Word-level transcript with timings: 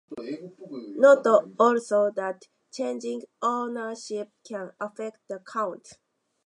Note 0.97 1.53
also 1.59 2.09
that 2.09 2.47
changing 2.71 3.21
ownership 3.39 4.31
can 4.43 4.71
affect 4.79 5.19
the 5.27 5.37
count. 5.37 5.89